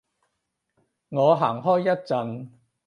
[1.09, 2.49] 我行開一陣